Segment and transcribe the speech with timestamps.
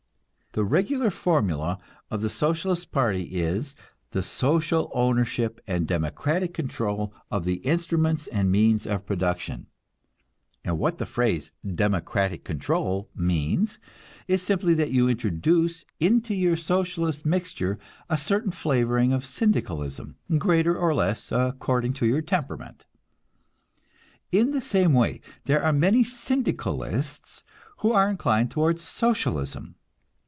[0.53, 3.73] The regular formula of the Socialist party is
[4.09, 9.67] "the social ownership and democratic control of the instruments and means of production;"
[10.65, 13.79] and what the phrase "democratic control" means
[14.27, 17.79] is simply that you introduce into your Socialist mixture
[18.09, 22.85] a certain flavoring of Syndicalism, greater or less, according to your temperament.
[24.33, 27.43] In the same way there are many Syndicalists
[27.77, 29.75] who are inclined toward Socialism.